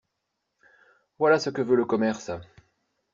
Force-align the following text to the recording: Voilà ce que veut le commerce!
Voilà 1.19 1.37
ce 1.37 1.51
que 1.51 1.61
veut 1.61 1.75
le 1.75 1.85
commerce! 1.85 2.31